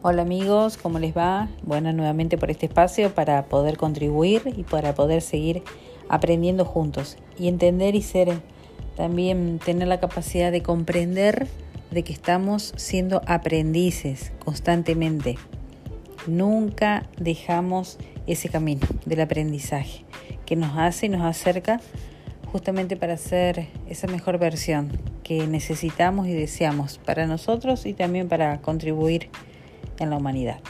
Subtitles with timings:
[0.00, 1.48] Hola amigos, ¿cómo les va?
[1.64, 5.64] Bueno, nuevamente por este espacio para poder contribuir y para poder seguir
[6.08, 8.40] aprendiendo juntos y entender y ser
[8.96, 11.48] también tener la capacidad de comprender
[11.90, 15.36] de que estamos siendo aprendices constantemente.
[16.28, 20.04] Nunca dejamos ese camino del aprendizaje
[20.46, 21.80] que nos hace y nos acerca
[22.52, 24.92] justamente para ser esa mejor versión
[25.24, 29.28] que necesitamos y deseamos para nosotros y también para contribuir
[30.04, 30.60] en la humanidad.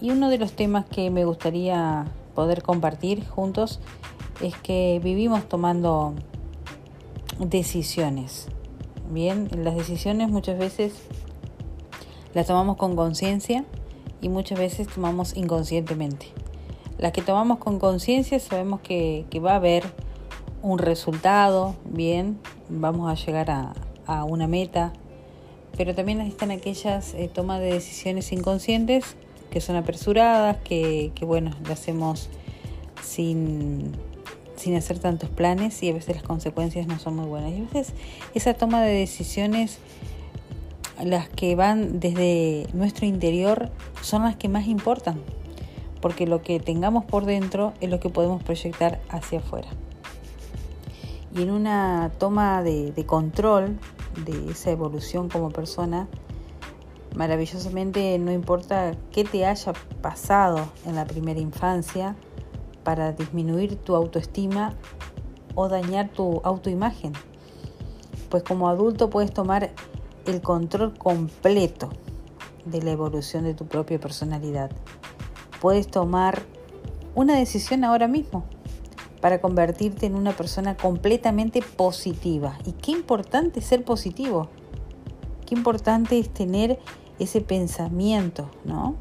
[0.00, 3.80] Y uno de los temas que me gustaría poder compartir juntos
[4.40, 6.14] es que vivimos tomando
[7.38, 8.48] decisiones.
[9.10, 10.94] Bien, las decisiones muchas veces
[12.32, 13.64] las tomamos con conciencia
[14.20, 16.28] y muchas veces tomamos inconscientemente.
[16.98, 19.84] Las que tomamos con conciencia sabemos que, va a haber
[20.62, 22.38] un resultado, bien,
[22.68, 23.72] vamos a llegar a,
[24.06, 24.92] a una meta,
[25.76, 29.16] pero también están aquellas eh, tomas de decisiones inconscientes
[29.50, 32.28] que son apresuradas, que, que bueno, las hacemos
[33.02, 33.92] sin,
[34.56, 37.52] sin hacer tantos planes y a veces las consecuencias no son muy buenas.
[37.52, 37.92] Y a veces
[38.34, 39.78] esa toma de decisiones,
[41.02, 43.70] las que van desde nuestro interior,
[44.02, 45.20] son las que más importan,
[46.00, 49.68] porque lo que tengamos por dentro es lo que podemos proyectar hacia afuera.
[51.34, 53.78] Y en una toma de, de control
[54.24, 56.08] de esa evolución como persona,
[57.16, 62.16] maravillosamente no importa qué te haya pasado en la primera infancia
[62.84, 64.74] para disminuir tu autoestima
[65.54, 67.12] o dañar tu autoimagen.
[68.28, 69.70] Pues como adulto puedes tomar
[70.26, 71.90] el control completo
[72.64, 74.70] de la evolución de tu propia personalidad.
[75.60, 76.42] Puedes tomar
[77.14, 78.44] una decisión ahora mismo
[79.20, 82.58] para convertirte en una persona completamente positiva.
[82.64, 84.48] Y qué importante ser positivo.
[85.46, 86.78] Qué importante es tener
[87.18, 88.96] ese pensamiento, ¿no?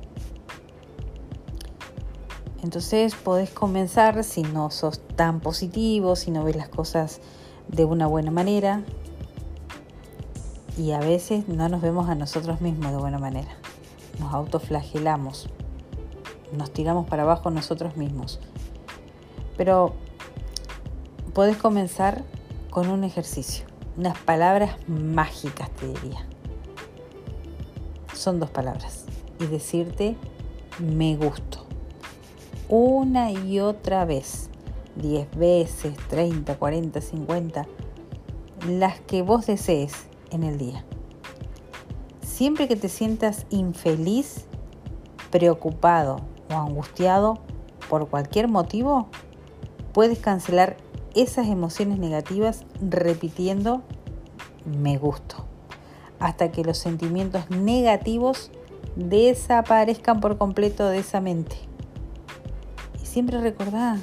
[2.62, 7.22] Entonces podés comenzar si no sos tan positivo, si no ves las cosas
[7.70, 8.84] de una buena manera.
[10.78, 13.52] Y a veces no nos vemos a nosotros mismos de buena manera.
[14.20, 15.48] Nos autoflagelamos.
[16.52, 18.40] Nos tiramos para abajo nosotros mismos.
[19.56, 19.94] Pero
[21.34, 22.24] Puedes comenzar
[22.72, 23.66] con un ejercicio,
[23.98, 26.26] unas palabras mágicas te diría.
[28.14, 29.06] Son dos palabras.
[29.40, 30.18] Y decirte
[30.80, 31.66] me gusto.
[32.68, 34.50] Una y otra vez.
[34.96, 37.68] 10 veces, 30, 40, 50.
[38.68, 39.94] Las que vos desees
[40.32, 40.84] en el día.
[42.22, 44.46] Siempre que te sientas infeliz,
[45.30, 47.40] preocupado o angustiado
[47.90, 49.08] por cualquier motivo,
[49.94, 50.78] puedes cancelar
[51.16, 53.82] esas emociones negativas repitiendo
[54.66, 55.46] me gusto,
[56.20, 58.52] hasta que los sentimientos negativos
[58.96, 61.58] desaparezcan por completo de esa mente.
[63.02, 63.98] Y siempre recordá,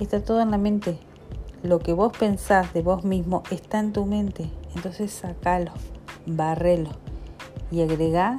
[0.00, 0.98] está todo en la mente.
[1.62, 4.50] Lo que vos pensás de vos mismo está en tu mente.
[4.76, 5.72] Entonces sacalo,
[6.26, 6.90] barrelo
[7.70, 8.38] y agregá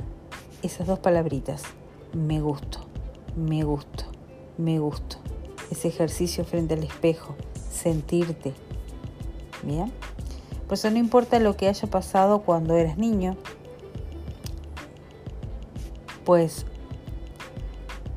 [0.64, 1.64] esas dos palabritas.
[2.14, 2.80] Me gusto,
[3.36, 4.06] me gusto,
[4.58, 5.18] me gusto
[5.72, 7.36] ese ejercicio frente al espejo,
[7.72, 8.54] sentirte.
[9.64, 9.92] Bien.
[10.68, 13.36] Por eso no importa lo que haya pasado cuando eras niño,
[16.26, 16.66] pues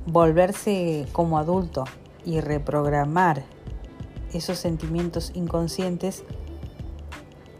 [0.06, 1.84] volverse como adulto
[2.24, 3.42] y reprogramar
[4.32, 6.24] esos sentimientos inconscientes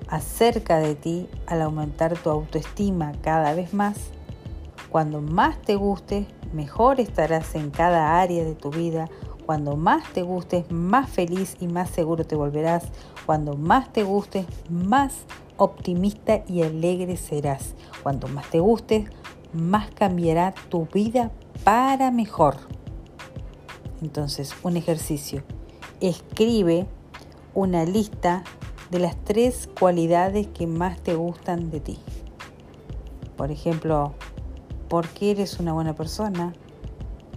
[0.09, 3.97] acerca de ti al aumentar tu autoestima cada vez más.
[4.91, 9.09] Cuando más te guste, mejor estarás en cada área de tu vida,
[9.53, 12.85] cuando más te gustes, más feliz y más seguro te volverás.
[13.27, 15.27] Cuando más te gustes, más
[15.59, 17.75] optimista y alegre serás.
[18.03, 19.11] Cuanto más te gustes,
[19.53, 21.33] más cambiará tu vida
[21.65, 22.57] para mejor.
[24.01, 25.43] Entonces, un ejercicio.
[26.01, 26.87] Escribe
[27.53, 28.45] una lista
[28.91, 31.99] de las tres cualidades que más te gustan de ti.
[33.37, 34.15] Por ejemplo,
[34.89, 36.55] ¿por qué eres una buena persona?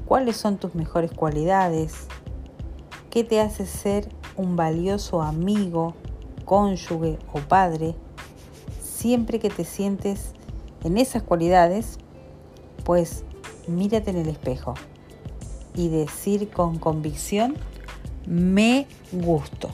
[0.06, 2.08] Cuáles son tus mejores cualidades,
[3.10, 4.08] qué te hace ser
[4.38, 5.94] un valioso amigo,
[6.46, 7.96] cónyuge o padre.
[8.82, 10.34] Siempre que te sientes
[10.84, 11.98] en esas cualidades,
[12.84, 13.24] pues
[13.68, 14.76] mírate en el espejo
[15.76, 17.56] y decir con convicción,
[18.26, 19.70] me gusto.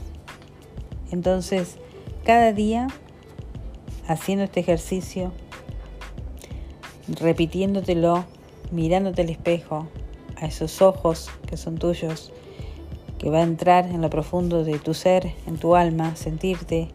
[1.12, 1.78] Entonces,
[2.24, 2.88] cada día,
[4.08, 5.32] haciendo este ejercicio,
[7.08, 8.26] repitiéndotelo,
[8.72, 9.88] mirándote al espejo,
[10.42, 12.34] a esos ojos que son tuyos,
[13.18, 16.90] que va a entrar en lo profundo de tu ser, en tu alma, sentirte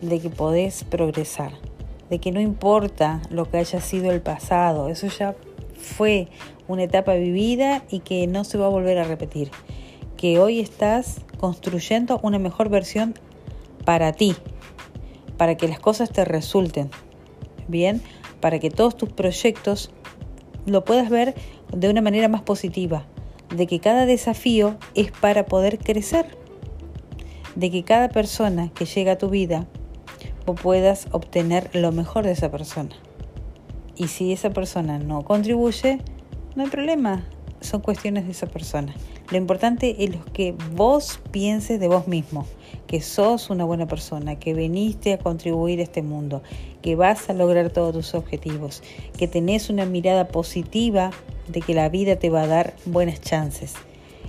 [0.00, 1.52] de que podés progresar,
[2.08, 5.36] de que no importa lo que haya sido el pasado, eso ya
[5.78, 6.28] fue
[6.66, 9.50] una etapa vivida y que no se va a volver a repetir.
[10.16, 13.14] Que hoy estás construyendo una mejor versión
[13.84, 14.34] para ti,
[15.36, 16.90] para que las cosas te resulten
[17.68, 18.02] bien,
[18.40, 19.90] para que todos tus proyectos
[20.66, 21.34] lo puedas ver
[21.72, 23.04] de una manera más positiva,
[23.54, 26.26] de que cada desafío es para poder crecer,
[27.54, 29.66] de que cada persona que llega a tu vida
[30.54, 32.94] puedas obtener lo mejor de esa persona.
[33.96, 35.98] Y si esa persona no contribuye,
[36.54, 37.24] no hay problema,
[37.60, 38.94] son cuestiones de esa persona.
[39.30, 42.46] Lo importante es que vos pienses de vos mismo,
[42.88, 46.42] que sos una buena persona, que viniste a contribuir a este mundo,
[46.82, 48.82] que vas a lograr todos tus objetivos,
[49.16, 51.10] que tenés una mirada positiva
[51.46, 53.74] de que la vida te va a dar buenas chances.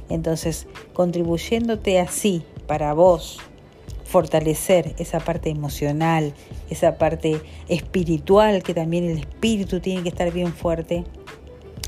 [0.10, 3.40] Entonces, contribuyéndote así para vos,
[4.04, 6.34] fortalecer esa parte emocional,
[6.70, 7.40] esa parte
[7.70, 11.06] espiritual, que también el espíritu tiene que estar bien fuerte,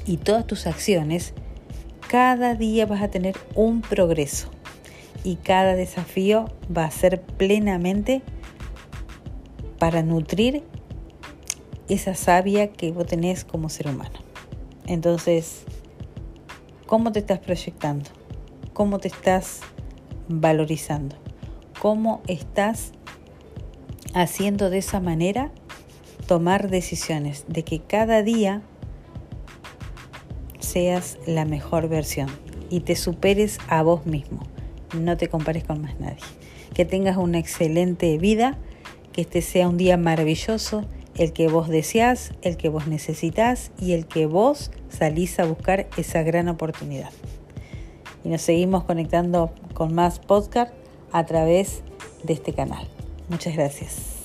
[0.05, 1.33] y todas tus acciones,
[2.07, 4.49] cada día vas a tener un progreso
[5.23, 6.45] y cada desafío
[6.75, 8.21] va a ser plenamente
[9.79, 10.63] para nutrir
[11.89, 14.19] esa savia que vos tenés como ser humano.
[14.87, 15.63] Entonces,
[16.87, 18.09] ¿cómo te estás proyectando?
[18.73, 19.61] ¿Cómo te estás
[20.27, 21.15] valorizando?
[21.79, 22.91] ¿Cómo estás
[24.13, 25.51] haciendo de esa manera
[26.27, 28.61] tomar decisiones de que cada día
[30.59, 32.29] seas la mejor versión
[32.69, 34.39] y te superes a vos mismo.
[34.93, 36.23] No te compares con más nadie.
[36.73, 38.57] Que tengas una excelente vida,
[39.13, 40.85] que este sea un día maravilloso,
[41.15, 45.87] el que vos deseás, el que vos necesitas y el que vos salís a buscar
[45.97, 47.11] esa gran oportunidad.
[48.23, 50.73] Y nos seguimos conectando con más podcast
[51.11, 51.81] a través
[52.23, 52.87] de este canal.
[53.29, 54.20] Muchas gracias.